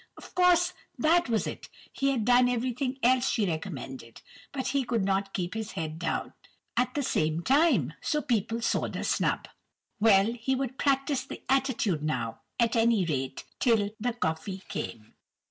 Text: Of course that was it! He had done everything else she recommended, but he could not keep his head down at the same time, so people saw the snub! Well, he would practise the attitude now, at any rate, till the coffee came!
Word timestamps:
Of 0.17 0.33
course 0.33 0.73
that 0.97 1.29
was 1.29 1.45
it! 1.45 1.69
He 1.93 2.09
had 2.09 2.25
done 2.25 2.49
everything 2.49 2.97
else 3.03 3.29
she 3.29 3.45
recommended, 3.45 4.23
but 4.51 4.69
he 4.69 4.83
could 4.83 5.05
not 5.05 5.31
keep 5.31 5.53
his 5.53 5.73
head 5.73 5.99
down 5.99 6.33
at 6.75 6.95
the 6.95 7.03
same 7.03 7.43
time, 7.43 7.93
so 8.01 8.19
people 8.19 8.63
saw 8.63 8.87
the 8.87 9.03
snub! 9.03 9.47
Well, 9.99 10.33
he 10.33 10.55
would 10.55 10.79
practise 10.79 11.23
the 11.23 11.43
attitude 11.47 12.01
now, 12.01 12.41
at 12.59 12.75
any 12.75 13.05
rate, 13.05 13.43
till 13.59 13.91
the 13.99 14.13
coffee 14.13 14.63
came! 14.69 15.13